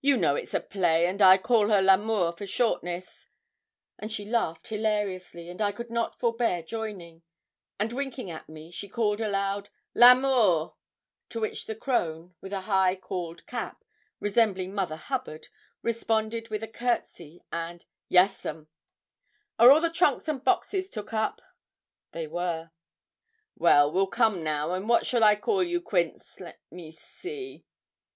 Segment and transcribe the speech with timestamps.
[0.00, 3.26] 'You know it's a play, and I call her L'Amour for shortness;'
[3.98, 7.22] and she laughed hilariously, and I could not forbear joining;
[7.76, 10.76] and, winking at me, she called aloud, 'L'Amour.'
[11.30, 13.82] To which the crone, with a high cauled cap,
[14.20, 15.48] resembling Mother Hubbard,
[15.82, 18.68] responded with a courtesy and 'Yes, 'm.'
[19.58, 21.40] 'Are all the trunks and boxes took up?'
[22.12, 22.70] They were.
[23.56, 26.38] 'Well, we'll come now; and what shall I call you, Quince?
[26.38, 27.64] Let me see.'